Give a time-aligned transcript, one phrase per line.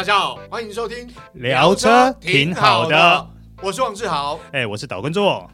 [0.00, 3.26] 大家好，欢迎收听聊车挺好的，
[3.60, 5.46] 我是王志豪，哎，我是岛根座。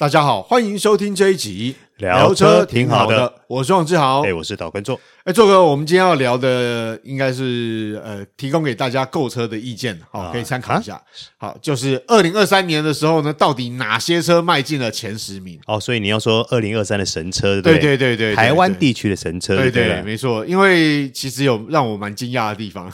[0.00, 4.98] 大家好，欢迎收听这一集聊车挺好的，我是王志豪，哎，我是岛根座。
[5.24, 10.94] 哎，做哥，我们今天要聊的应该是呃，提供给大家购车的意见，好、哦，可以参考一下。
[11.36, 15.60] 啊、好，就是二零二三年的时候呢，到底哪些车迈进了前十名？
[15.66, 20.46] 哦，所以你要说二零二三的神车，对对对对对，台湾地区的神车，对对，对，没错。
[20.46, 22.90] 因为其实有让我蛮惊讶的地方。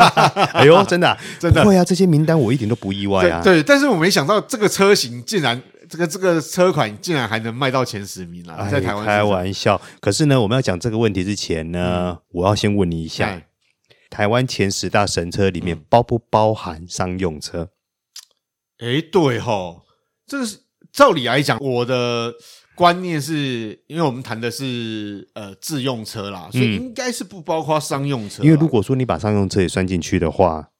[0.54, 3.42] 哎呦，真的、啊、 真的，会啊，这些名单我一点都不意外啊。
[3.44, 5.60] 对，但是我没想到这个车型竟然。
[5.88, 9.80] 这个这个车款竟然还能卖到前十名了，在台湾开玩笑。
[10.00, 13.42] 可是呢，我们要讲这个问题之前呢，嗯、我要先问你一下：
[14.10, 17.70] 台湾前十大神车里面包不包含商用车？
[18.78, 19.82] 哎，对哈，
[20.26, 20.58] 这个是
[20.92, 22.34] 照理来讲，我的
[22.74, 28.42] 观念是因为我们谈的是呃自用车啦，所以应该是不包括商用车。
[28.42, 30.70] 因为如果说你把商用车也算进去的话。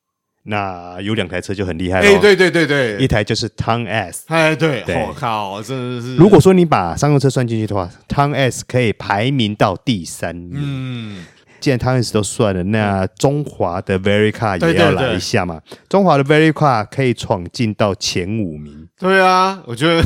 [0.49, 6.15] 那有两台车就很厉害了，哎，对对对对，一台就是 Town S，哎，对，我靠，真的是。
[6.15, 10.53] 如果说你把商用车算进去的话，Town S 可以排名到第三名。
[10.55, 11.25] 嗯，
[11.59, 15.61] 既然 Town S 都算了，那中华的 Veryca 也要来一下嘛。
[15.89, 18.89] 中华的 Veryca 可以闯进到前五名。
[19.01, 20.05] 对啊，我觉得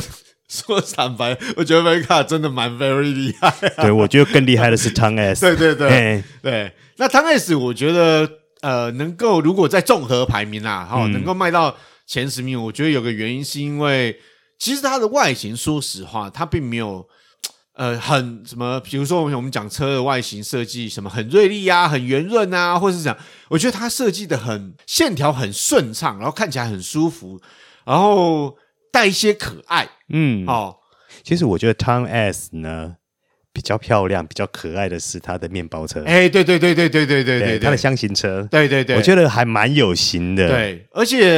[0.49, 3.53] 说坦白，我觉得 Veryca 真的蛮 very 厉害。
[3.77, 5.41] 对，我觉得更厉害的是 Town S。
[5.45, 8.40] 对对对对，那 Town S 我觉得。
[8.61, 11.75] 呃，能够如果在综合排名啊，哈、嗯，能够卖到
[12.07, 14.19] 前十名，我觉得有个原因是因为，
[14.59, 17.07] 其实它的外形，说实话，它并没有，
[17.73, 23.17] 呃，很什么，比如说我们我们讲车的外形设计，什么很锐利啊，很圆润啊，或者是讲，
[23.49, 27.41] 我觉得它设计的很线条很顺畅，然后看起来很舒服，
[27.85, 28.55] 然后
[28.91, 30.77] 带一些可爱，嗯，哦，
[31.23, 32.97] 其实我觉得 Town S 呢。
[33.53, 40.47] 比较漂亮、比较可爱的是它的面包车，哎，对对对对对对对对，它的箱型车，对对对，我觉得还蛮有型的。
[40.47, 41.37] 对，而且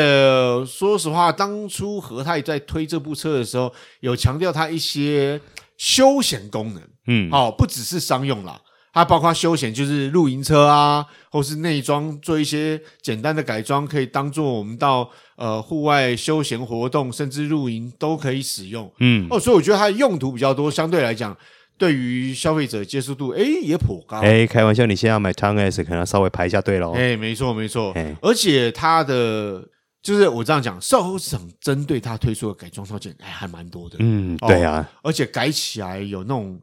[0.65, 5.41] 说实话，当初和泰在推这部车的时候，有强调它一些
[5.75, 8.61] 休闲功能，嗯，哦，不只是商用啦，
[8.93, 21.35] 它包括休闲，就是露营车啊，或是内装做一些简单的改装，可以当做我们到呃户外休闲活动，甚至露营都可以使用，嗯，哦，所以我觉得它的用途比较多，相对来讲。
[21.83, 24.21] 对于消费者接受度，哎，也颇高。
[24.21, 26.93] 哎，开玩笑，你现在要买 Town S，可能要稍微排一下队喽。
[26.93, 27.91] 哎，没错，没错。
[27.95, 29.67] 哎，而且它的
[30.01, 33.97] 就是我这样讲，售后市场针对它推出的改装套件，哎，还蛮多的。
[33.99, 34.89] 嗯，对啊。
[35.01, 36.57] 而且改起来有那种。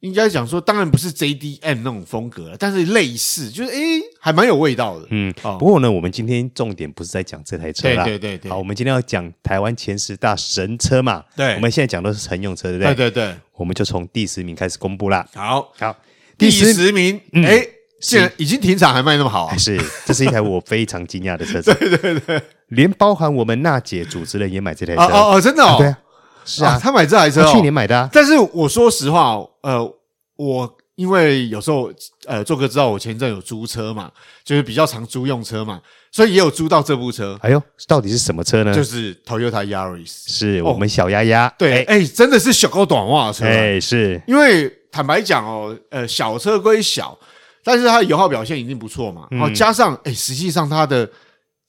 [0.00, 5.06] 应该讲说，当然不是 JDM 那种风格了，但是类似，就是诶，还蛮有味道的。
[5.10, 8.04] 嗯，哦、不过呢，我们今天重点不是在讲这台车啦。
[8.04, 8.50] 对对对对。
[8.52, 11.24] 好，我们今天要讲台湾前十大神车嘛。
[11.34, 11.56] 对。
[11.56, 12.94] 我们现在讲的是乘用车，对不对？
[12.94, 13.34] 对对对。
[13.56, 15.26] 我们就从第十名开始公布啦。
[15.34, 15.96] 好，好，
[16.38, 17.66] 第十，名，哎、嗯，
[18.00, 19.56] 现在已经停产还卖那么好啊？
[19.58, 21.74] 是，这是一台我非常惊讶的车子。
[21.74, 22.40] 对对对。
[22.68, 25.02] 连包含我们娜姐主持人也买这台车。
[25.02, 25.74] 哦哦，真的哦。
[25.74, 25.98] 啊对啊。
[26.44, 28.08] 是啊，他买这台车，去年买的。
[28.12, 29.94] 但是我说实话，呃，
[30.36, 31.92] 我因为有时候，
[32.26, 34.08] 呃，做哥知道我前阵有租车嘛，
[34.44, 35.80] 就是比较常租用车嘛，
[36.12, 37.36] 所以也有租到这部车。
[37.42, 38.72] 哎呦，到底是什么车呢？
[38.72, 41.52] 就是 Toyota Yaris，是我们小丫丫。
[41.58, 43.44] 对，哎，真的是小高短袜的车。
[43.44, 47.18] 哎，是因为坦白讲哦，呃，小车归小，
[47.64, 49.26] 但是它的油耗表现一定不错嘛。
[49.32, 51.10] 然后加上，哎，实际上它的。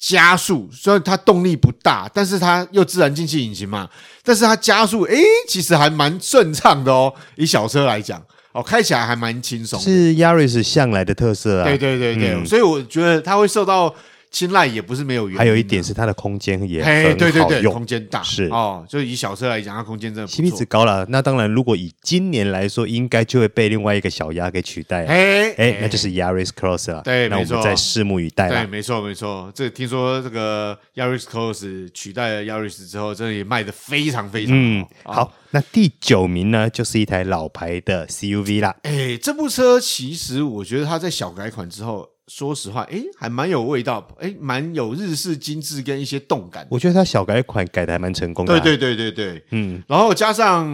[0.05, 3.89] 加速虽然它动力不大，但是它又自然进气引擎嘛，
[4.22, 5.17] 但是它加速，诶，
[5.47, 7.13] 其实还蛮顺畅的哦。
[7.38, 8.22] 以小车来讲，
[8.53, 9.80] 哦，开起来还蛮轻松。
[9.80, 11.66] 是 Yaris 向来的特色啊。
[11.66, 13.94] 对对对对，嗯、所以我觉得它会受到。
[14.33, 21.05] 青睐也不是没有原因，还有一点是它的空间也很好用，对对对，空间大是哦，就以小车来讲，它空间真的 CP 值高了。
[21.09, 25.05] 那当然，如果以今年来说，应该就会被另外一个小鸭给取代。
[25.05, 27.03] 哎哎，那就是 Yaris Cross 了。
[27.03, 28.55] 对，那我们再拭目以待了。
[28.55, 29.51] 对，没错没错。
[29.53, 35.13] 这听说这个 Yaris Cross 取代了 Yaris 之后，真的也卖的非常非常好。
[35.13, 38.75] 好，那第九名呢，就是一台老牌的 CUV 啦。
[38.81, 42.09] 哎，这部车其实我觉得它在小改款之后。
[42.28, 46.66] 说实话，诶，还蛮有味道，诶，蛮有日式精致跟一些动感。
[46.72, 48.59] 我觉得它小改款改的还蛮成功的。
[48.59, 50.66] 对对对对对，嗯，然后加上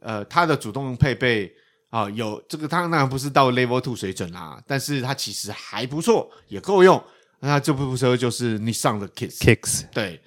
[0.00, 1.52] 呃，它的主动配备
[1.90, 7.02] 啊，有这个，它当然不是到 Level Two 水准啦，但是它其实还不错，也够用。
[7.40, 9.38] 那这部车就是 Nissan 的 Kicks。
[9.38, 10.20] Kicks，对。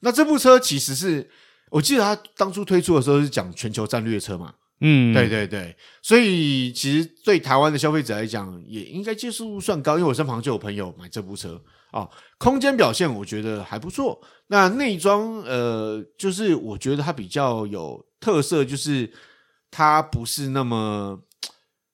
[0.00, 1.28] 那这部车其实是
[1.70, 4.54] 我记得它当初推出的时候是讲全球战略车嘛。
[4.82, 11.54] 嗯，对对对，所以其实对台湾的消费者来讲，也应该接受度算高，因为我身旁就有朋友买这部车
[11.92, 14.20] 啊、哦，空间表现我觉得还不错。
[14.48, 19.10] 那内装，呃，就是我觉得它比较有特色，就是
[19.70, 21.18] 它不是那么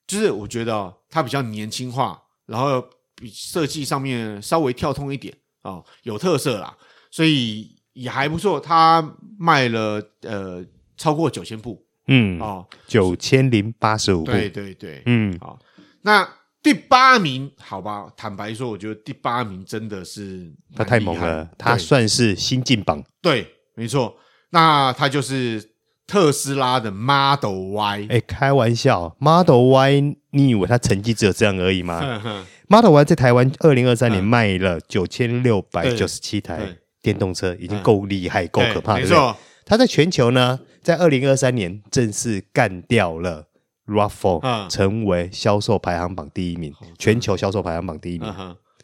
[0.06, 2.82] 就是我觉得哦，它比较年轻化，然后
[3.14, 6.75] 比设计上面稍微跳通一点哦，有特色啦，
[7.11, 8.58] 所以也还不错。
[8.58, 10.64] 它卖了呃
[10.96, 15.38] 超过九千部，嗯哦，九千零八十五部，对对对，嗯。
[15.40, 15.58] 好，
[16.02, 16.28] 那
[16.62, 24.16] 第八名，好吧，坦白说，我觉得第八名真的是他太猛了，他算是新进榜，对，没错，
[24.50, 25.70] 那他就是。
[26.10, 32.00] 特斯拉的 Model Y，哎，开玩笑，Model Y，你以为他成绩只有这样而已吗？
[32.00, 39.00] 呵呵？Model Y 在台湾二零二三年卖了九千六百九十七台电动车，已经够厉害、够可怕了。
[39.00, 39.37] 没错，
[39.68, 43.48] 它在全球呢，在二零二三年正式干掉了
[43.86, 48.34] RAV4，成为销售排行榜第一名，全球销售排行榜第一名，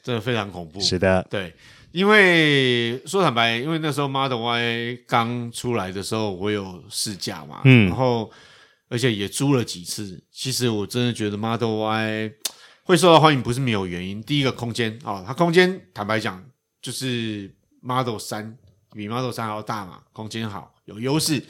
[0.03, 0.79] 真的非常恐怖。
[0.79, 1.55] 是的，对。
[1.91, 8.29] 因为说坦白，因为那时候 Model Y 刚出来的时候，我有试驾嘛，嗯，然后
[8.89, 10.21] 而且也租了几次。
[10.33, 12.33] 其实我真的觉得 Model Y
[12.83, 14.21] 会受到欢迎，不是没有原因。
[14.21, 16.45] 第一个空间哦，它空间坦白讲，
[16.83, 18.59] 就是 Model 三
[18.93, 21.43] 比 Model 三还要大嘛，空间好，有优势。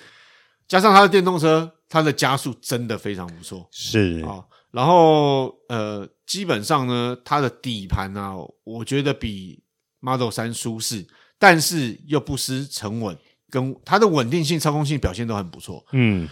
[0.66, 4.44] 加上它的电动车，它的加速真的非常不错，是啊、哦。
[4.70, 8.32] 然后呃，基本上呢，它的底盘啊，
[8.64, 9.62] 我觉得比
[10.00, 11.06] Model 三舒适，
[11.38, 13.16] 但是又不失沉稳，
[13.50, 15.84] 跟它的稳定性、操控性表现都很不错。
[15.92, 16.28] 嗯，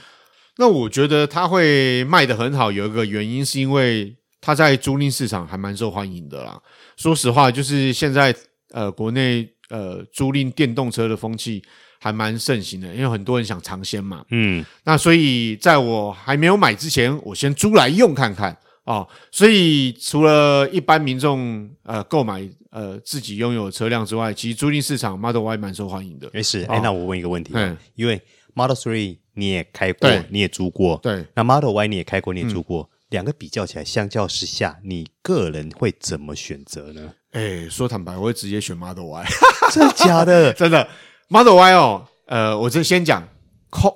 [0.57, 6.61] 那我觉得它会卖得很好，有一个原因是因为它在租赁市场还蛮受欢迎的啦。
[6.97, 8.35] 说实话，就是现在
[8.71, 11.63] 呃，国内呃租赁电动车的风气
[12.03, 14.25] 还蛮盛行的，因为很多人想尝鲜嘛。
[14.31, 18.57] 嗯，那所以在我还没有买之前，我先租来用看看。
[18.85, 26.29] 哦，所以除了一般民众呃购买呃自己拥有车辆之外，其实租赁市场 Model Y 蛮受欢迎的。
[26.33, 28.21] 没事，哎、哦，那我问一个问题，嗯，因为
[28.55, 37.13] Model Three 你也开过，你也租过，对，那 Model Y 你也开过，你也租过，两、嗯、个比较起来，相较之下，你个人会怎么选择呢？
[37.31, 39.27] 哎，说坦白，我会直接选 Model Y，
[39.71, 40.53] 真的假的？
[40.59, 40.89] 真的
[41.33, 43.27] Model Y 哦，呃，我这先讲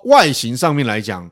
[0.04, 1.30] 外形上面来讲。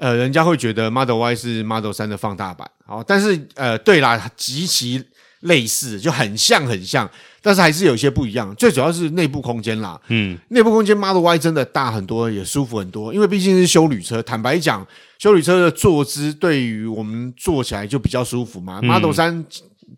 [0.00, 5.02] 呃，人家会觉得 Model Y 是 Model 三的放大版，好，但是呃，对啦，极其
[5.40, 7.08] 类似，就很像很像，
[7.40, 8.54] 但是还是有些不一样。
[8.56, 14.22] 最主要是内部空间啦，嗯，内部空间 Model Y 真的大很多，也舒服很多，因为毕竟是修旅车。
[14.22, 14.86] 坦白讲，
[15.18, 18.80] 修旅车的坐姿对于我们坐起来就比较舒服嘛。
[18.82, 19.44] 嗯、Model 三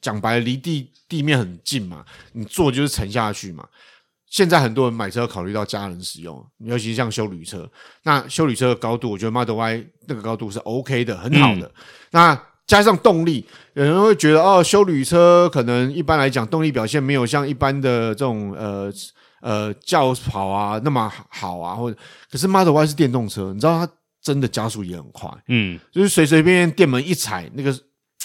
[0.00, 3.66] 讲白了，离地地面很近嘛，你坐就是沉下去嘛。
[4.30, 7.68] 现在很多人买车考虑到家人使用，尤其是像修旅车。
[8.04, 11.66] 那修旅车的高度，我觉得 Model Y 那个高度是 OK 的，很好的。
[11.66, 11.72] 嗯、
[12.12, 13.44] 那加上动力，
[13.74, 18.88] 有人会觉得哦，修旅车可能一般来讲动力表现没有像一般的这种呃
[19.42, 21.98] 呃轿跑啊那么好啊，或者
[22.30, 23.92] 可是 Model Y 是电动车，你知道它
[24.22, 27.72] 真的加速也很快，嗯，就是随随便便电门一踩，那个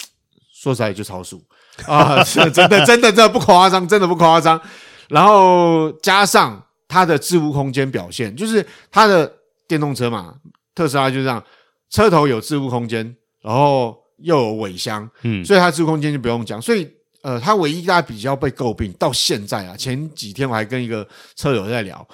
[0.54, 1.42] 说实在就超速
[1.84, 4.60] 啊，是 真的真的真的不夸张，真的不夸张。
[5.08, 9.32] 然后加上它的置物空间表现，就是它的
[9.68, 10.34] 电动车嘛，
[10.74, 11.42] 特斯拉就是这样，
[11.90, 16.60] 车头有置物空间，然后又有尾箱，嗯，所以它置物空间就不用讲。
[16.60, 16.90] 所以
[17.22, 22.06] 呃，它唯一大家比较被诟病，到现在啊，前几天我还跟一个车友在聊，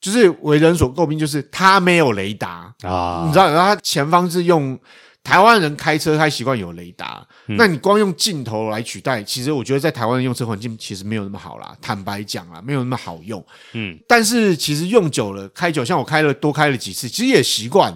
[0.00, 4.78] 就是为人所诟病，就是它没有雷达啊，你知道，然后它前方是用。
[5.24, 11.74] 台湾人开车开习惯有雷达，嗯，那你光用镜头来取代，其实我觉得在台湾的用车环境其实没有那么好啦。
[11.80, 13.44] 坦白讲啦，没有那么好用。
[13.72, 17.92] 嗯，但是其实用久了，开久，像我开了多开了几次，其实也习惯。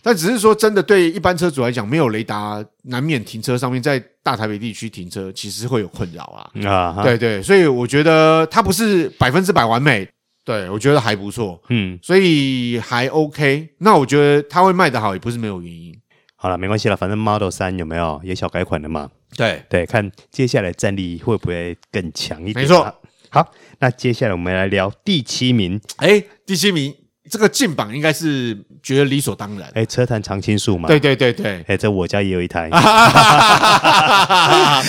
[0.00, 6.48] 但只是说真的，对一般车主来讲，没有雷达，难免停车上面在大台北地区停车，其实会有困扰啊。
[6.70, 10.08] 啊，对对，所以我觉得它不是百分之百完美，
[10.44, 11.60] 对我觉得还不错。
[11.70, 13.68] 嗯，所以还 OK。
[13.78, 15.92] 那我觉得它会卖得好，也不是没有原因。
[16.40, 19.10] 好了，没关系了，反正 Model 三有没有也小改款的嘛？
[19.36, 22.62] 对对，看接下来战力会不会更强一点？
[22.62, 22.94] 没错。
[23.28, 25.80] 好，那接下来我们来聊第七名。
[25.96, 26.94] 哎，第七名
[27.28, 29.68] 这个进榜应该是觉得理所当然。
[29.74, 30.86] 哎，车坛常青树嘛。
[30.86, 31.64] 对对对对。
[31.66, 32.70] 哎，这我家也有一台。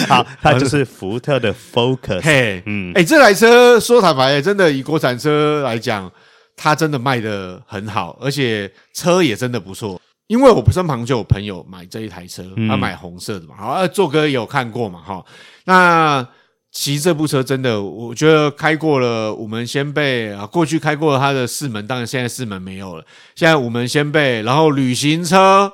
[0.08, 2.22] 好，它就是福特的 Focus。
[2.22, 6.10] 嘿，嗯，哎，这台车说坦白，真的以国产车来讲，
[6.56, 10.00] 它真的卖得很好，而且车也真的不错。
[10.30, 15.26] 因为我身旁就有朋友买这一台车，他买红色的嘛，好，做哥也有看过嘛，哈。
[15.66, 16.26] 那
[16.72, 25.74] 骑这部车真的，我觉得开过了五门先辈啊，过去开过了它的四门，当然现在四门没有了，现在五门先辈，然后旅行车，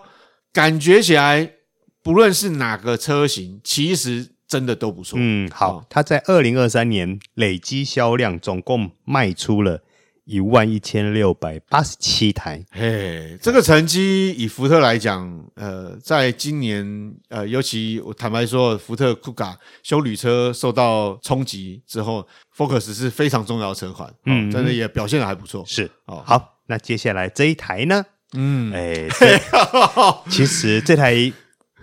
[0.53, 1.51] 感觉起来
[2.01, 5.19] 不论是哪个车型，其实真的都不错。
[5.21, 9.81] 嗯，好，它在二零二三年累积销量总共卖出了
[10.25, 12.63] 一万一千六百八十七台。
[12.71, 25.63] 嘿，这个成绩以福特来讲，呃，在今年呃，尤其我坦白说，福特酷卡修旅车受到冲击之后，Focus 是非常重要的车款，嗯，真的也表现的还不错。
[25.65, 28.05] 是哦，好，那接下来这一台呢？
[28.33, 29.07] 嗯，哎，
[30.29, 31.31] 其实这台。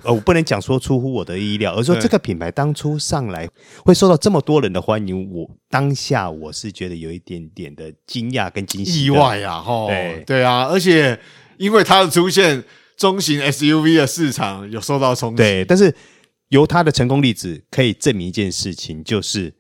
[0.03, 3.49] 呃，我不能讲说出乎我的意料，而说这个品牌当初上来
[3.85, 10.25] 会受到这么多人的欢迎，我当下我是觉得有一点点的惊讶跟惊喜、意外啊，吼，对。
[10.27, 11.19] 对啊，而且
[11.57, 12.65] 因为它的出现，
[12.97, 15.95] 中型 SUV 的市场有受到冲击，对，但是
[16.49, 19.55] 由它的成功例子可以证明一件事情，就是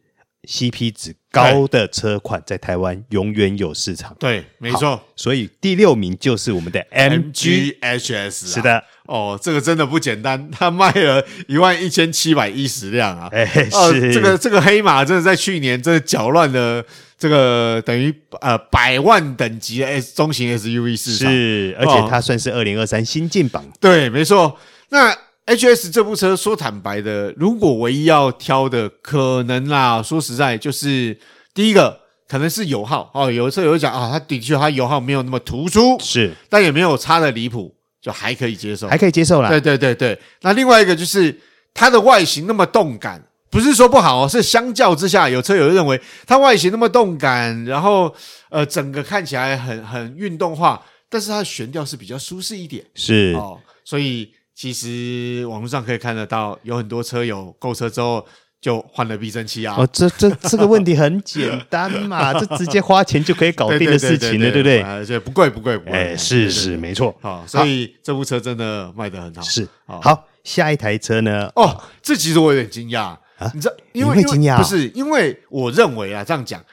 [0.48, 8.82] CP 值高的车款在台湾永远有市场，对，没错，所以第六名就是我们的 MG HS，是的。
[9.06, 13.28] 哦，这个真的不简单，它卖了一万一千七百一十辆啊！
[13.34, 16.82] 哎，是、呃、这个这个黑马，真的在去年真的搅乱了
[17.18, 23.64] 这个等于呃百万等级的 S 中型 SUV 市场，是，而且它算是二零二三新进榜。
[23.80, 24.56] 对，没错。
[24.90, 25.14] 那
[25.46, 31.18] HS 这部车，说坦白的，如果唯一要挑的，可能啦，说实在，就是
[31.52, 37.74] 第一个可能是油耗哦，有的车有讲啊，它的确它油耗没有那么突出，是，但也没有差的离谱。
[38.02, 39.48] 就还可以接受，还可以接受啦。
[39.48, 41.32] 对对对对，那另外一个就是
[41.72, 48.12] 它的外形那么动感，不是说不好哦，是相较之下，有车友认为它外形那么动感，然后
[48.50, 53.34] 呃，整个看起来很很运动化，但是它的悬吊是比较舒适一点，是。
[53.36, 58.26] 哦，所以其实网络上可以看得到，有很多车友购车之后。
[58.62, 59.74] 就换了避震器啊！
[59.76, 64.80] 哦，这这这个问题很简单嘛， 这直接花钱就可以搞定的事情了，对不对？
[64.82, 67.12] 而且不贵不贵不贵，哎，是是没错。
[67.20, 69.42] 好，所以这部车真的卖得很好。
[69.42, 71.50] 是好，下一台车呢？
[71.56, 73.00] 哦，这其实我有点惊讶
[73.36, 73.50] 啊！
[73.52, 76.64] 你知道，因为惊讶不是因为我认为啊，这样讲，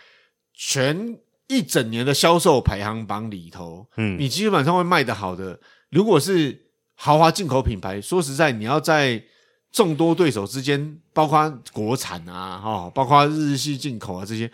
[0.54, 1.18] 全
[1.48, 5.60] 一整年的销售排行榜里头，嗯，你基本上会卖得好的，
[5.90, 6.56] 如果是
[7.00, 9.24] 豪华进口品牌，说实在，你要在。
[9.72, 14.50] 众多对手之间，包括国产啊，哈，包括日系进口啊这些，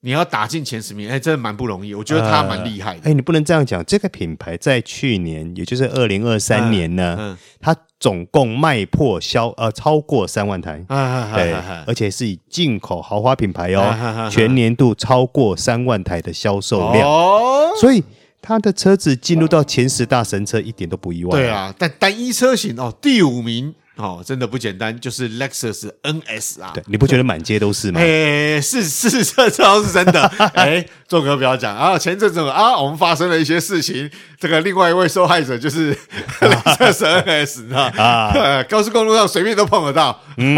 [0.00, 1.94] 你要打进前十名，哎，真的蛮不容易。
[1.94, 3.02] 我觉得他蛮厉害的。
[3.02, 3.84] 哎、呃，你不能这样讲。
[3.84, 18.02] 这个品牌在去年，也就是二零二三年呢，嗯嗯、它总共卖破销呃超过三万台，嗯、对，嗯、而且是以进口豪华品牌哦，嗯、全年度超过三万台的销售量，哦、所以
[18.42, 21.38] 它的车子进入到前十大神车一点都不意外。
[21.38, 23.74] 对啊，但单一车型哦，第五名。
[23.96, 26.70] 哦，真的不简单，就是 Lexus NS 啊！
[26.72, 28.00] 对，你不觉得满街都是吗？
[28.00, 30.22] 哎，是是，这这倒是真的。
[30.56, 31.96] 哎，做哥不要讲啊！
[31.98, 35.94] 前阵子啊，我们发生了一些事情，这个另外一位受害者就是
[36.40, 40.18] Lexus NS 啊，啊 高速公路上随便都碰得到。
[40.38, 40.56] 嗯，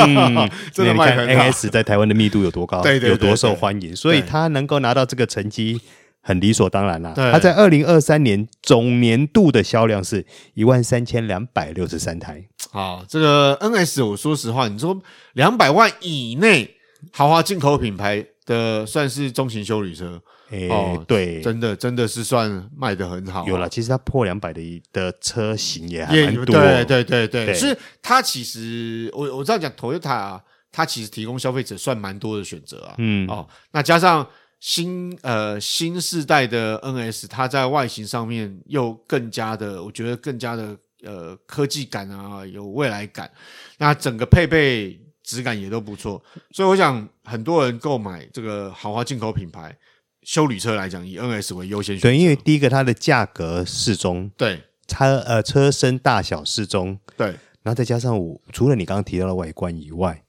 [0.73, 1.45] 真的卖很好。
[1.45, 2.83] NS 在台湾的密度有多高？
[2.83, 3.95] 对对，有多受欢迎？
[3.97, 5.81] 所以他能够拿到这个成绩。
[6.27, 7.13] 很理所当然啦。
[7.15, 12.43] 它在二零二三年总年度的销量是一万三千两百六十三台。
[12.71, 14.99] 好，这个 NS，我说实话，你说
[15.35, 16.77] 两百万以内
[17.13, 20.21] 豪华进口品牌的，算是中型休旅车。
[20.51, 23.47] 哎，对，真的真的是算卖得很好。
[23.47, 26.47] 有了，其实它破两百的的车型也还蛮多。
[26.47, 30.41] 对对对对，是它其实我我这样讲，Toyota 啊，
[30.73, 32.95] 它其实提供消费者算蛮多的选择啊。
[32.97, 34.27] 嗯，哦，那加上。
[34.67, 43.31] 新呃新世代的 NS，它在外形上面又更加的，我觉得更加的呃科技感啊，有未来感。
[43.77, 49.77] 那整个配备质感也都不错，所以我想很多人购买这个豪华进口品牌
[50.23, 52.01] 修旅车来讲，以 NS 为优先选。
[52.01, 57.27] 对，因为第一个它的价格适中，对，车呃车身大小适中，对，
[57.63, 60.25] 然后再加上我除了你刚刚提到的外观以外，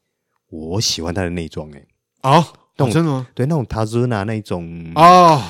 [0.50, 1.88] 我喜欢它的内装诶。
[2.24, 2.46] 哦。
[2.78, 3.28] 懂真的吗？
[3.34, 5.42] 对，那种 Tazuna 那种哦，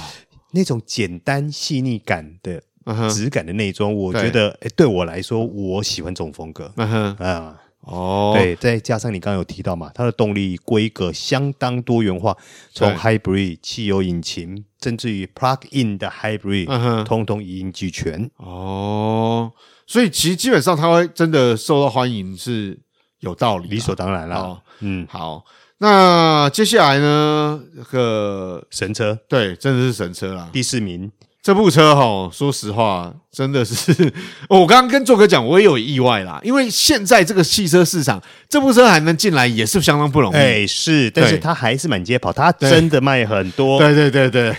[0.52, 2.62] 那种简单细腻感的
[3.10, 6.72] 质感的内装，我觉得哎，对我来说，我喜欢这种风格。
[6.78, 12.38] 嗯哼，啊，哦，对，再加上你刚刚有提到嘛，它的动力规格相当多元化，
[12.72, 18.30] 从 Hybrid 汽油引擎，甚至于 Plug-in 的 Hybrid，通通一应俱全。
[18.38, 19.52] 哦，
[19.88, 22.80] 所以其实基本上它会真的受到欢迎是
[23.20, 24.62] 有道理，理所当然了。
[24.82, 25.44] 嗯，好。
[25.80, 27.60] 那接下来呢？
[27.76, 30.50] 这个神车，对，真的是神车啦。
[30.54, 31.12] 第四名
[31.44, 33.94] 这部车哈，说实话，真的是
[34.50, 36.40] 我刚刚跟作哥讲，我也有意外啦。
[36.44, 40.36] 因为现在这个汽车市场，这部车还能进来，也是相当不容易。
[40.38, 43.78] 哎，是，但是它还是满街跑，它真的卖很多。
[43.78, 44.56] 对对对对，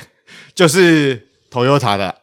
[0.54, 2.14] 就是 Toyota 的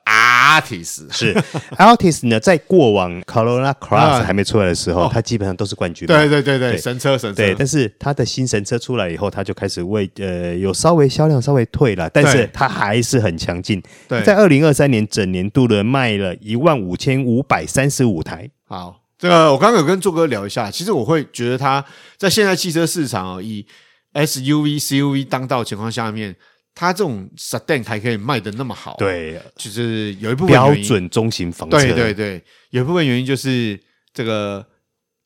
[0.61, 1.33] Altis 是
[1.77, 6.07] Altis 呢，在过往 Corolla Cross 还没出来的时候，它基本上都是冠军。
[6.07, 7.35] 对对对对，神车神车。
[7.35, 13.81] 对，但是它的新神车出来以后，它就开始为呃有稍微销量稍微退了，但是它还是很强劲。
[14.07, 18.49] 对，在二零二三年整年度的卖了一万五千五百三十五台。
[18.67, 21.83] 好，这个我刚刚有跟柱哥聊一下，其实我会觉得它
[22.17, 23.65] 在现在汽车市场以
[24.13, 26.35] SUV、CUV 当道情况下面。
[26.75, 33.79] 它这种 sedan 还可以卖的那么好，对，就是有一部分标准中型房车，对对对，有一部分原因就是
[34.13, 34.65] 这个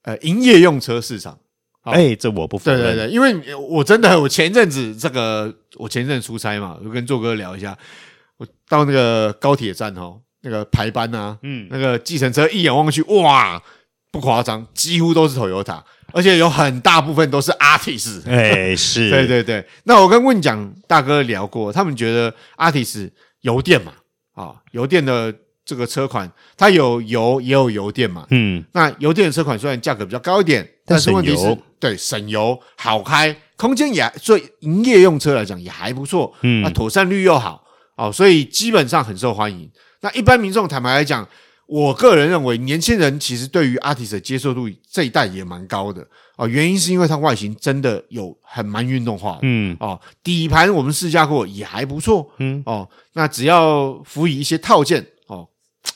[0.04, 1.40] 呃营业用车市场，
[1.84, 7.78] 哎，这我不否认，对对对，因为我真的我前一阵子这个我前一阵子出差嘛，我跟做哥聊一下，
[8.38, 13.64] 我到那个高铁站哦，那个排班啊，嗯，那个计程车一眼望去，哇，
[14.12, 15.82] 不夸张，几乎都是 Toyota。
[16.14, 18.22] 而且有很大部分都是 Artis。
[18.26, 19.64] 哎，是 对对对。
[19.84, 23.12] 那我跟问讲大哥聊过，他们觉得 Artis
[23.42, 23.92] 油电嘛，
[24.34, 25.34] 啊，油电的
[25.66, 37.62] 这个车款，它有油也有油电嘛，嗯，那油电的车款虽然价格比较高一点，但是问题是，对，省油、好开，空间也所以营业用车来讲也还不错，嗯，那妥善率又好，
[37.98, 39.70] 哦，所以基本上很受欢迎。
[40.00, 41.28] 那一般民众坦白来讲。
[41.68, 46.08] 我个人认为，年轻人其实对于 Artis 的接受度这一代也蛮高的。
[46.38, 46.48] 哦。
[46.48, 49.76] 原因是因为它外形真的有很蛮运动化的，嗯。
[49.80, 52.64] 哦，底盘我们试驾过也还不错，嗯。
[52.66, 55.48] 哦，那只要辅以一些套件哦，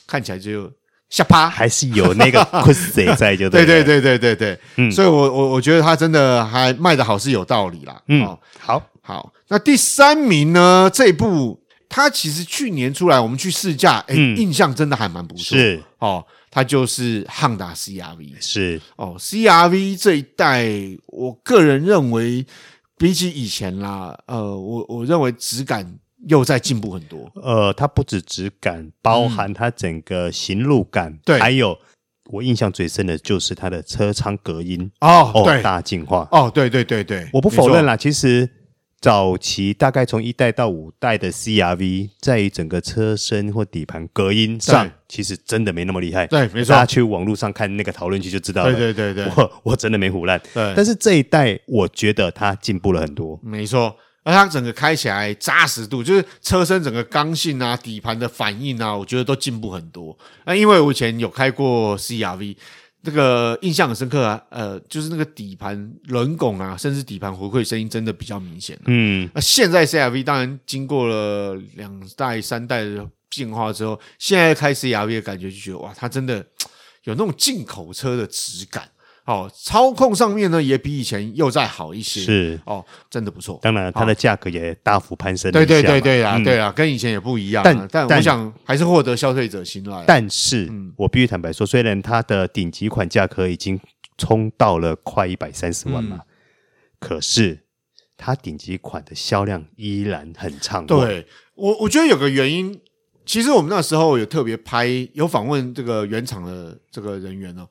[0.06, 0.70] 看起来就
[1.08, 8.82] 下趴，还是有那个 cushioning 在就对，对对对对对对，嗯，所以我我我觉得它真的还卖得好是有道理啦，嗯，哦，好。
[9.04, 10.88] 好，那第三名呢？
[10.94, 11.60] 这一部。
[11.94, 15.58] 它其实去年出来，我们去试驾，哎，印象真的还蛮不错。
[15.58, 18.32] 是哦，它就是 Honda CR-V。
[18.40, 20.66] 是哦，CR-V 这一代，
[21.08, 22.46] 我个人认为
[22.96, 27.30] 比起以前啦，呃，我我认为质感又在进步很多。
[27.34, 31.78] 呃，它不止质感，包含它整个行路感，对，还有
[32.30, 36.26] 我印象最深的就是它的车舱隔音哦，对，大进化。
[36.32, 38.48] 哦，对对对对，我不否认啦，其实。
[39.02, 46.24] 早期大概从一代到五代的 CRV，在于整个车身或底盘隔音上，其实真的没那么厉害。
[46.28, 46.70] 对，没错。
[46.70, 48.72] 大家去网络上看那个讨论区就知道了。
[48.72, 50.40] 对对对对，我 我真的没唬烂。
[50.54, 53.36] 对，但是这一代我觉得它进步了很多。
[53.42, 60.16] 没错，而它整个开起来扎实度，就是车身整个刚性啊、底盘的反应啊，我觉得都进步很多。
[60.46, 62.56] 那因为我以前有开过 CRV。
[63.02, 68.78] 这个印象很深刻啊，呃，就是那个底盘轮拱啊，甚至底盘回馈声音真的比较明显。
[68.86, 76.36] 嗯，那现在 CRV 当然经过了两代、三代的进化之后，现在开 CRV 的感觉就觉得哇，它真的
[77.04, 78.88] 有那种进口车的质感。
[79.24, 83.58] 哦，操控上面呢也比以前又再好一些，是哦，真的不错。
[83.62, 85.52] 当然，它的价格也大幅攀升。
[85.52, 87.62] 对对对对啊，对啊，跟以前也不一样。
[87.64, 90.02] 但但我想还是获得消费者信赖。
[90.08, 93.78] 但是，我必须坦白说，虽然它的顶级款价格已经
[94.18, 96.22] 冲到了快一百三十万嘛，
[96.98, 97.60] 可是
[98.16, 100.86] 它顶级款的销量依然很畅旺。
[100.86, 102.76] 对我，我觉得有个原因，
[103.24, 107.68] 其实我们那时候有特别拍，有访问这个原厂的这个人员哦。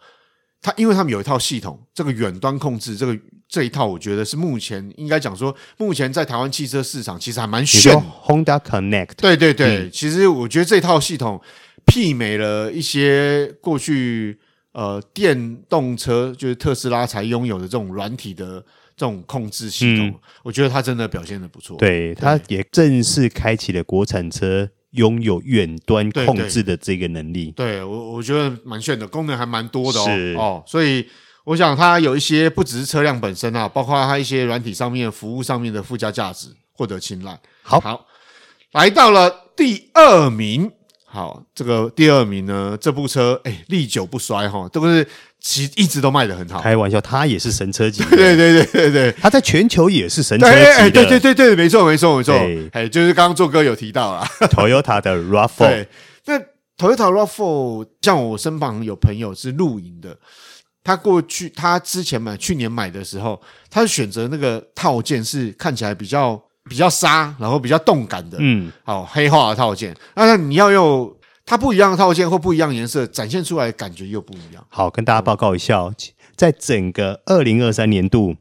[0.62, 7.92] 他因为他们有一套系统，这个远端控制，这个这一套，我觉得是目前应该讲说，目前在台湾汽车市场其实还蛮炫。
[8.24, 11.42] Honda Connect，对对对，嗯、其实我觉得这套系统
[11.88, 14.40] 媲美了一些过去
[14.74, 18.64] 呃电动车，就是特斯拉才拥有的这种软体的
[18.96, 21.76] 这种控制系统，嗯、我觉得它真的表现的不错。
[21.78, 24.70] 对，它也正式开启了国产车。
[24.92, 30.08] 拥有远端控制的这个能力，对，对我我觉得蛮炫的，功能还蛮多的哦。
[30.38, 31.06] 哦，所以
[31.44, 37.40] 我想它有一些不只是车辆本身啊，包括它一些软体上面、服务上面的附加价值获得青睐。
[37.64, 38.06] 好，好，
[38.74, 40.72] 来到了第二名。
[41.14, 45.06] 好，这个第二名呢，这部车哎，历久不衰哈，都是
[45.42, 46.62] 其实一直都卖的很好。
[46.62, 48.02] 开玩笑，它也是神车级。
[48.16, 50.92] 对对对对对，它在全球也是神车级的。
[50.92, 52.34] 对对对对，没错没错没错。
[52.72, 55.58] 哎，就是刚刚做哥有提到啦， Toyota 的 RAV4。
[55.58, 55.88] 对，
[56.28, 56.40] 那
[56.78, 60.18] Toyota RAV4，像我身旁有朋友是露营的，
[60.82, 66.42] 他过去他之前买去年买的时候，他选择那个套件是看起来比较。
[66.70, 69.96] 比较沙，然后比较动感的，嗯，好黑化的套件。
[70.16, 74.64] 那你要用它不一样的套件或不一样颜色，展现出来的感觉又不一样。
[74.70, 75.94] 好，跟大家报告一下哦，
[76.36, 78.36] 在整个二零二三年度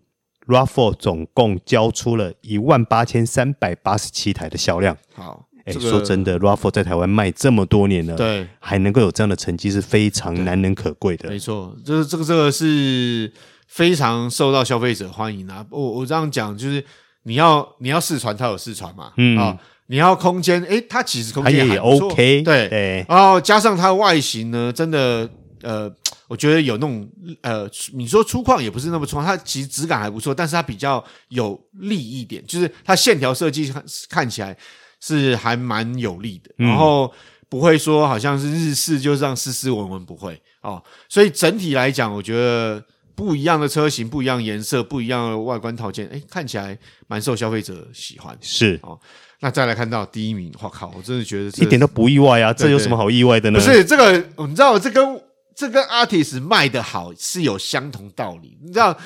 [0.47, 4.97] ，RAV4 总共交出了一万八千三百八十七台的销量。
[5.15, 11.31] 好，哎，说真的，RAV4 在台湾卖这么多年了，对，还能够有这样的成绩是非常难能可贵的。
[11.31, 13.33] 没错，就是这个这个是
[13.67, 15.65] 非常受到消费者欢迎啊。
[15.71, 16.85] 我我这样讲就是。
[17.25, 19.13] 你要你要试传，它有试传嘛？
[19.17, 19.37] 嗯。
[19.39, 22.69] 啊、哦，你要空间，哎，它其实空间也 OK，对。
[22.69, 25.29] 对，然后加上它外形呢，真的，
[25.63, 25.91] 呃，
[26.29, 27.09] 我觉得有那种，
[27.43, 34.57] 呃，你说粗犷也不是那么粗犷，它其实质感还不错，但是它比较有力一点，就是它线条设计看看起来
[35.01, 37.13] 是还蛮有力的，然后
[37.49, 40.41] 不会说好像是日式就这样斯斯文文，不会。
[40.63, 42.81] 哦，所以整体来讲，我觉得
[43.21, 48.99] 不一样的车型，不一样颜色，不一样的外观套件，哎，看起来蛮受消费者喜欢，是哦。
[49.41, 50.91] 那再来看到第一名，我靠！
[50.97, 53.61] 我真的觉得一点都不意外啊，这有什么好意外的呢？
[53.61, 54.13] 不是这个，
[54.47, 55.23] 你知道，这跟
[55.55, 58.57] 这跟 artist 卖的好是有相同道理。
[58.63, 58.97] 你知道，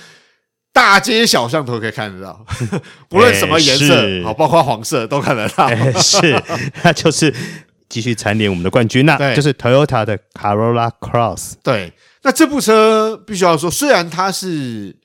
[0.72, 2.46] 大街小巷都可以看得到，
[3.10, 5.68] 不论什么颜色，好，包括黄色都看得到。
[6.00, 6.40] 是，
[6.84, 7.34] 那就是
[7.88, 11.54] 继续蝉联我们的冠军那就是 Toyota 的 Corolla Cross。
[11.62, 11.92] 对，
[12.22, 14.96] 那这部车必须要说，虽然它是。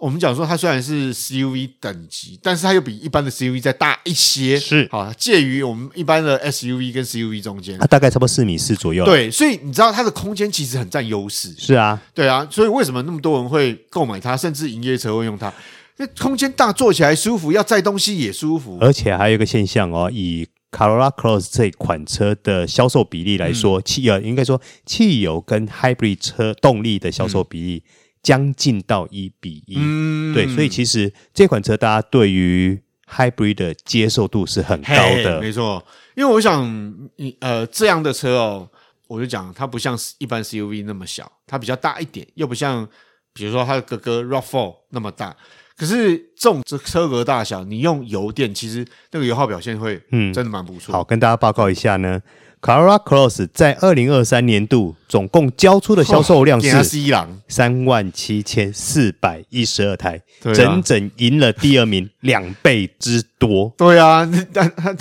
[0.00, 9.04] 我们讲说，它虽然是 CUV 等级，但是它又比一般的 CUV 再大一些，是好介于我们一般的 SUV 跟 CUV 中间，它大概差不多四米四左右。
[9.04, 11.54] 对，所以你知道它的空间其实很占优势。
[11.56, 15.50] 是啊，对啊，所以为什么那么多人会购买它，甚至营业车会用它？
[15.96, 18.76] 那空间大，坐起来舒服，要载东西也舒服。
[18.80, 27.82] 而且还有一个现象哦，以 Corolla Cross 这款车的销售比例来说，汽油应该说汽油跟 Hybrid 车动力的销售比例。
[27.86, 27.90] 嗯
[28.24, 35.84] 将近到一比一，嗯，对，所以其实这款车大家对于 hybrid 的接受度是很高的，没错。
[36.14, 36.64] 因为我想，
[37.40, 38.66] 呃这样的车哦，
[39.08, 42.88] 我就讲它不像一般 CUV 那么小，它比较大一点，又不像
[43.34, 45.36] 比如说它的哥哥 RAV4 那么大。
[45.76, 50.92] 可是这种这车格大小，你用油电，其实那个油耗表现会，嗯，真的蛮不错。
[50.92, 52.20] 好，跟大家报告一下呢。
[52.60, 56.82] Corolla Cross 在二零二三年度总共交出的销售量是
[57.46, 63.70] 三万七千四百一十二台，整整赢了第二名两倍之多。
[63.76, 64.96] 对啊，但他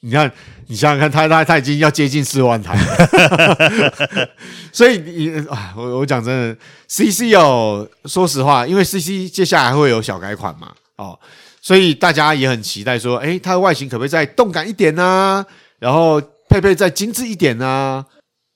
[0.00, 0.30] 你看，
[0.66, 4.28] 你想想看，他他他已经要接近四万台了，
[4.72, 6.56] 所以你啊，我我讲真的
[6.88, 11.18] ，CC 哦，说实话，因为 CC 接下来会有小改款嘛，哦，
[11.60, 15.44] 所以大家也很期待说，哎，它的外形可不可以再动感一点呢？
[15.78, 16.22] 然后。
[16.50, 18.02] 配备再精致一点啊，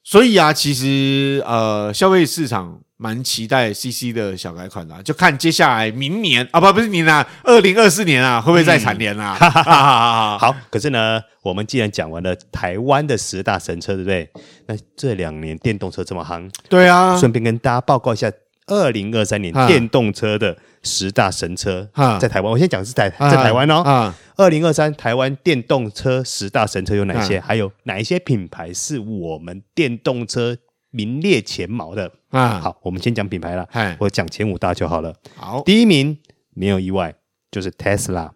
[0.02, 9.34] 所以啊，其实呃，消费市场蛮期待 CC 的小改款的，啊，就看接下来明年啊，不不是明年啊，二零二四年啊，会不会再蝉联啊？
[9.34, 10.38] 哈哈哈。
[10.46, 14.30] 好，可是呢，我们既然讲完了台湾的十大神车，对不对？
[14.66, 18.30] 那这两年电动车这么夯，对啊，顺便跟大家报告一下，
[18.68, 21.88] 二零二三年电动车的十大神车
[22.20, 22.52] 在台湾。
[22.52, 24.14] 我先讲是在在台湾哦。
[24.36, 27.40] 二零二三台湾电动车十大神车有哪些？
[27.40, 30.56] 还有哪一些品牌是我们电动车
[30.92, 32.12] 名列前茅的？
[32.30, 33.68] 啊，好，我们先讲品牌了。
[33.98, 35.12] 我讲前五大就好了。
[35.34, 36.16] 好，第一名
[36.54, 37.12] 没有意外，
[37.50, 38.30] 就是 Tesla。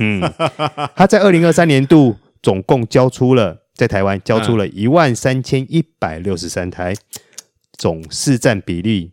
[0.00, 0.20] 嗯，
[0.96, 6.94] 它在二零二三年度总共交出了在台湾交出了一万三千一百六十三台，
[7.78, 9.12] 总市占比例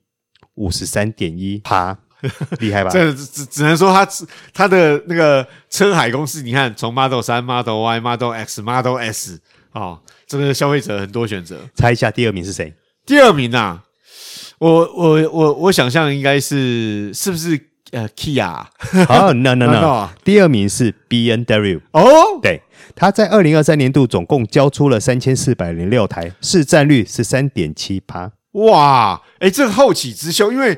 [0.56, 2.00] 五十三点一趴。
[2.60, 2.89] 厉害吧？
[2.89, 4.08] 这只只能说他
[4.52, 9.39] 他的那个车海公司，你看从 Model 三、Model Y、Model X、Model S
[9.78, 11.60] 哦，这个消费者很多选择。
[11.76, 12.74] 猜一下第二名是谁？
[13.06, 13.84] 第二名啊，
[14.60, 17.60] 我我我我想象应该是是不是
[17.92, 18.66] 呃 Kia？
[19.08, 21.82] 哦、oh,，No No No，第二名是 B N W。
[21.92, 22.62] 哦、oh?，对，
[22.96, 28.32] 他在二零二三年度总共交出了三千四百零六台，市占率是三点七八。
[28.54, 30.78] 哇，哎，这个后起之秀，因为。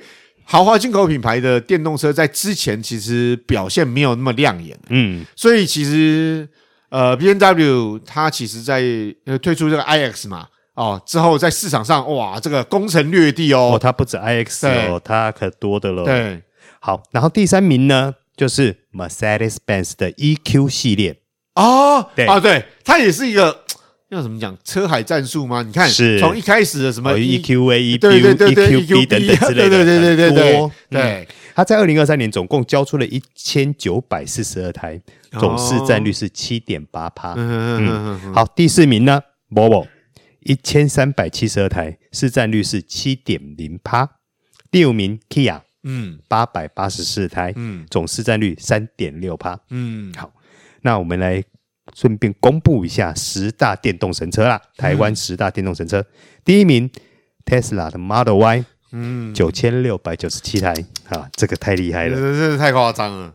[0.52, 6.50] 豪华进口品牌的电动车在之前其实表现没有那么亮眼，嗯，所以其实
[6.90, 8.82] 呃，B N W 它其实在
[9.26, 16.04] 呃推出这个 iX 嘛，哦之后在市场上哇，这个攻城略地哦，哦，它不止 iX 哦，它可多的了。
[16.04, 16.42] 对，
[16.80, 21.20] 好，然后第三名呢就是 Mercedes-Benz 的 EQ 系列
[21.56, 23.64] 哦，对啊，对，它也是一个。
[24.10, 24.58] 要怎么讲？
[24.64, 25.62] 车海战术吗？
[25.62, 25.88] 你看，
[26.20, 30.72] 从一开始的什么 EQA、EQ、对对对对 EQB 等等之类的，对对对对对对。
[30.90, 35.00] 对，他在二零二三年总共交出了一千九百四十二台，
[35.34, 37.36] 总市占率是七点八趴。
[37.38, 39.88] 嗯，好，第四名呢，Volvo
[40.40, 44.10] 一千三百七十二台，市占率是七点零趴。
[44.72, 49.60] 第五名 Kia，嗯，八百八十四台，嗯，总市占率三点六趴。
[49.70, 50.32] 嗯，好，
[50.82, 51.44] 那我们来。
[52.00, 56.06] 顺便公布一下十大电动神车啦，台湾十大电动神车，嗯、
[56.46, 56.90] 第一名
[57.44, 60.74] Tesla 的 Model Y，嗯，九千六百九十七台，
[61.10, 63.34] 啊，这个太厉害了，这这太夸张了。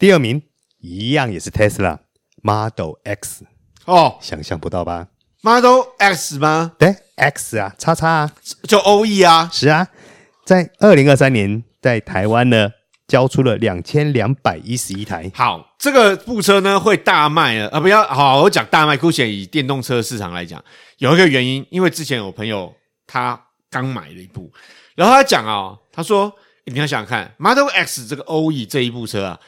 [0.00, 0.42] 第二名
[0.80, 1.98] 一样也是 Tesla
[2.42, 3.44] Model X，
[3.84, 5.06] 哦，想象不到吧
[5.42, 6.72] ？Model X 吗？
[6.76, 8.32] 对，X 啊，叉叉啊，
[8.64, 9.86] 就 OE 啊，是啊，
[10.44, 12.72] 在二零二三年在台湾呢。
[13.12, 15.30] 交出了两千两百一十一台。
[15.34, 17.78] 好，这个部车呢会大卖了啊！
[17.78, 18.96] 不要，好，我讲大卖。
[18.96, 20.64] 姑且以电动车市场来讲，
[20.96, 22.74] 有一个原因，因为之前有朋友
[23.06, 24.50] 他刚买了一部，
[24.94, 26.32] 然后他讲啊、哦，他说
[26.64, 29.38] 你要想想看，Model X 这个 OE 这一部车啊，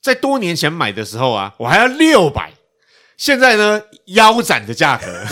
[0.00, 2.50] 在多年前买的时候啊，我还要六百，
[3.18, 5.22] 现在呢腰斩的价格。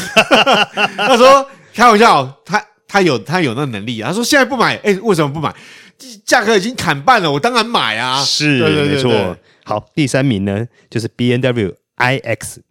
[0.98, 4.08] 他说开玩笑，他他有他有那能力啊。
[4.08, 5.54] 他说现在不买，哎，为什么不买？
[6.24, 8.22] 价格已经砍半了，我当然买啊！
[8.22, 9.36] 是，对对对对没错。
[9.64, 12.62] 好，第三名呢，就是 B N W I X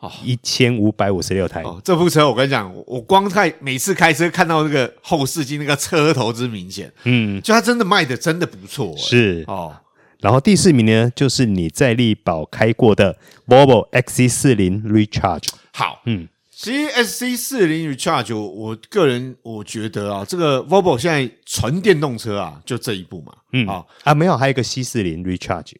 [0.00, 1.62] 哦，一千五百五十六台。
[1.62, 8.96] 哦，这部车我跟你讲，我光看每次开车看到那个后视镜那个车头之明显，嗯，就它真的卖的真的不错。
[8.96, 9.76] 是哦，
[10.20, 15.48] 然后第四名呢，就是你在力宝开过的 Volvo XC 四零 Recharge。
[15.72, 16.28] 好，嗯。
[16.62, 25.72] 其实 SC 四零 Recharge，我个人我觉得啊，这个 Volvo 现在纯电动车啊，就这一部嘛，嗯，好啊，没有，还有一个 C 四零 Recharge。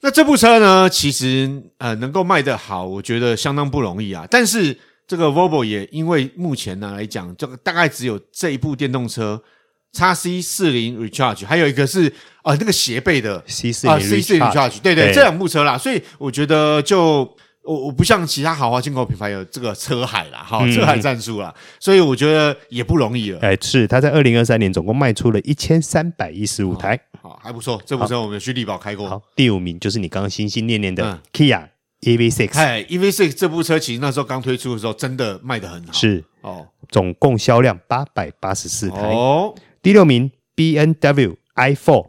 [0.00, 4.24] 那这部车呢，其实呃能够卖得好，我觉得相当不容易啊。
[4.30, 9.42] 但是这个 Volvo 也因为目前呢来讲，这个大概只有这一部电动车
[9.92, 12.06] XC 四零 Recharge，还有一个是
[12.42, 15.76] 啊、呃、那个斜背的 C 四零 Recharge，对对，这两部车啦。
[15.76, 17.28] 所以我觉得就。
[17.64, 23.38] 我我不像其他豪华进口品牌有这个车海啦，哈，车海战术啦，所以我觉得也不容易了。
[23.40, 27.80] 哎，是，他在二零二三年总共卖出了一千三百一十五台，好，还不错。
[27.86, 29.08] 这部车我们有去力宝开过。
[29.08, 31.68] 好，第五名就是你刚刚心心念念的 Kia
[32.00, 32.58] EV6。
[32.58, 35.92] 哎，EV6 这部车其实那时候刚推出的时候，真的卖得很好。
[35.92, 38.96] 是哦，总共销量八百八十四台。
[38.96, 42.06] 哦，第六名 B N W i4。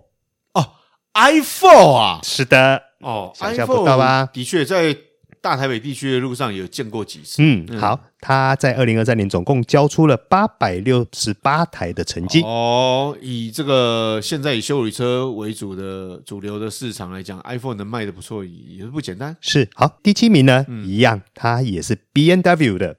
[0.53, 0.69] 哦
[1.13, 2.81] ，i4 啊，是的。
[3.01, 4.27] 哦，想象不到吧？
[4.33, 4.97] 的确在。
[5.43, 7.43] 大台北地区的路上有见过几次。
[7.43, 12.41] 嗯，好，他在二零二三年总共交出了八百六十八台的成绩。
[12.43, 19.35] 哦，以这个现在以修理车为主的主流的市场来讲，iPhone 能卖得不错，也是不简单。
[19.41, 22.95] 是，好，第七名呢，嗯、一样，它也是 BMW 的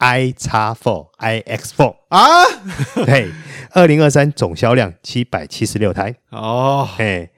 [0.00, 2.44] iX4、iX4 啊。
[3.06, 3.28] 嘿，
[3.70, 6.16] 二零二三总销量七百七十六台。
[6.30, 7.30] 哦，嘿，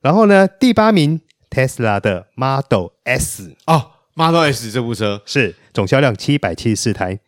[0.00, 1.20] 然后呢，第八名。
[1.56, 7.18] Tesla 的 Model S 哦，Model S 这部车是总销量七百七十四台。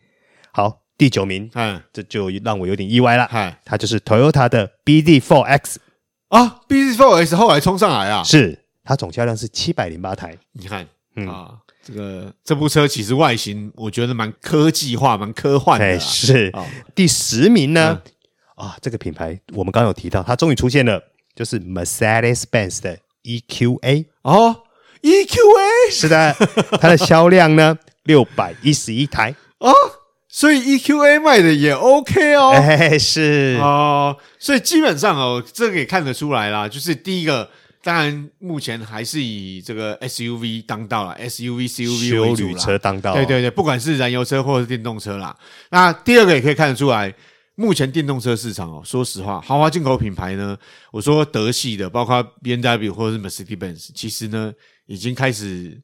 [0.51, 3.27] 好，第九名，嗯，这就让我有点意外了。
[3.31, 5.77] 嗨，它就是 Toyota 的 BZ4X
[6.27, 10.37] 啊，BZ4X 后来冲上来啊，是它总销量是七百零八台。
[10.51, 15.85] 你看，嗯啊，这个这部车其实外形我觉得蛮科技化、蛮科幻的。
[15.87, 16.53] 哎，是。
[16.93, 17.99] 第十名呢？
[18.53, 21.01] 啊，这个品牌我们刚刚有提到，它终于出现了，
[21.33, 22.99] 就是 Mercedes-Benz 的。
[23.23, 24.63] EQA 哦
[25.01, 26.35] ，EQA 是的，
[26.79, 29.35] 它的销量呢 六百一十一台。
[29.59, 29.73] 哦，
[30.27, 33.57] 所以 EQA 卖的也 OK 哦，哎是。
[33.61, 37.49] 哦，所以基本上哦，这个也看得出来啦，就是第一个，
[37.83, 45.35] 当然目前还是以这个 SUV 当道了，SUV、CUV 为主啦，休旅车当道，对对对，不管是燃油车或者是电动车啦，
[45.71, 47.13] 那第二个也可以看得出来。
[47.59, 50.57] 目前电动车市场哦，说实话，豪华进口品牌呢，
[50.93, 54.53] 我说德系的，包括 BMW 或者是 Mercedes-Benz，其实呢，
[54.85, 55.81] 已经开始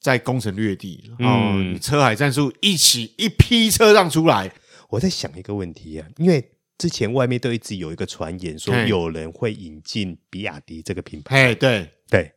[0.00, 1.10] 在攻城略地。
[1.18, 4.52] 嗯、哦，车海战术一起一批车让出来。
[4.88, 11.46] 我在想一个问题啊，因为之前外面都一直有一个传言说有人会引进比亚迪这个品牌。
[11.46, 12.32] 哎，对对。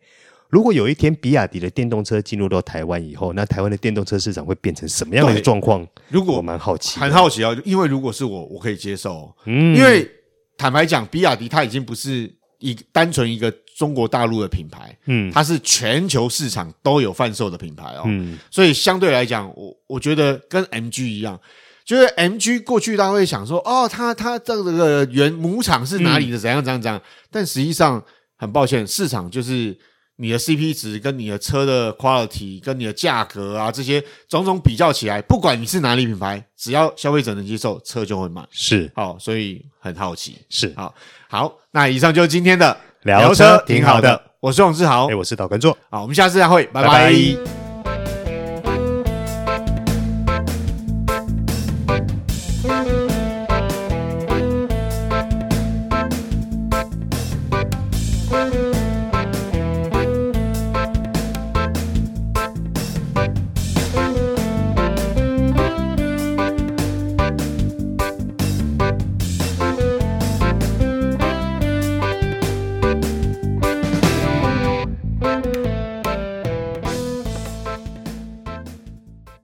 [0.50, 5.88] 如果有一天比亚迪的电动车进入到台湾以后，那台湾的电动车市场会变成什么样的状况？
[6.08, 9.32] 如果我蛮好奇，很好奇啊，因为如果是我，我可以接受。
[9.46, 10.10] 嗯，因为
[10.58, 18.02] 坦白讲，比亚迪它已经不是一单纯一个中国大陆的品牌，嗯，它是全球市场都有贩售的品牌哦。
[18.08, 21.40] 嗯，所以相对来讲，我我觉得跟 MG 一样，
[21.86, 28.04] 就是 MG 过去大家会想说，哦，它它这个原母厂是哪里的，怎样怎样怎样，但实际上
[28.36, 29.78] 很抱歉，市场就是。
[30.22, 38.46] 你的 CP 值跟你的车的 quality 跟你的价格啊，这些种种比较起来，不管你是哪里品牌，只要消费者能接受，车就会买。
[38.52, 40.36] 是，好，所以很好奇。
[40.50, 40.94] 是，好，
[41.30, 44.22] 好，那以上就是今天的聊车，挺好的。
[44.42, 45.78] 我是王志豪，哎，我是导根座。
[45.90, 46.88] 好，我们下次再会，拜拜。
[46.88, 47.59] 拜拜。